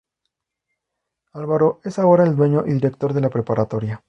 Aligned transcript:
Álvaro 1.31 1.79
es 1.83 1.99
ahora 1.99 2.23
el 2.23 2.35
dueño 2.35 2.65
y 2.65 2.71
director 2.73 3.13
de 3.13 3.21
la 3.21 3.29
preparatoria. 3.29 3.99